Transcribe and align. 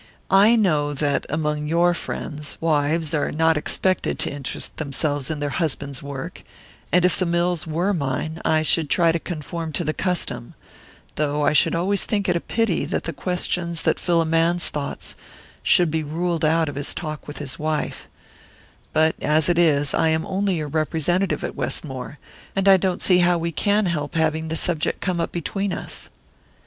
"I 0.31 0.55
know 0.55 0.93
that, 0.95 1.27
among 1.29 1.67
your 1.67 1.93
friends, 1.93 2.57
wives 2.59 3.13
are 3.13 3.31
not 3.31 3.55
expected 3.55 4.17
to 4.17 4.31
interest 4.33 4.77
themselves 4.77 5.29
in 5.29 5.37
their 5.39 5.51
husbands' 5.61 6.01
work, 6.01 6.41
and 6.91 7.05
if 7.05 7.19
the 7.19 7.25
mills 7.27 7.67
were 7.67 7.93
mine 7.93 8.41
I 8.43 8.63
should 8.63 8.89
try 8.89 9.11
to 9.11 9.19
conform 9.19 9.71
to 9.73 9.83
the 9.83 9.93
custom, 9.93 10.55
though 11.17 11.45
I 11.45 11.53
should 11.53 11.75
always 11.75 12.03
think 12.03 12.27
it 12.27 12.35
a 12.35 12.39
pity 12.39 12.83
that 12.85 13.03
the 13.03 13.13
questions 13.13 13.83
that 13.83 13.99
fill 13.99 14.21
a 14.21 14.25
man's 14.25 14.69
thoughts 14.69 15.13
should 15.61 15.91
be 15.91 16.01
ruled 16.03 16.43
out 16.43 16.67
of 16.67 16.73
his 16.73 16.95
talk 16.95 17.27
with 17.27 17.37
his 17.37 17.59
wife; 17.59 18.07
but 18.93 19.13
as 19.21 19.49
it 19.49 19.59
is, 19.59 19.93
I 19.93 20.07
am 20.09 20.25
only 20.25 20.55
your 20.55 20.67
representative 20.67 21.43
at 21.43 21.53
Westmore, 21.55 22.17
and 22.55 22.67
I 22.67 22.75
don't 22.75 23.03
see 23.03 23.19
how 23.19 23.37
we 23.37 23.51
can 23.51 23.85
help 23.85 24.15
having 24.15 24.47
the 24.47 24.55
subject 24.55 24.99
come 24.99 25.21
up 25.21 25.31
between 25.31 25.71
us." 25.71 26.09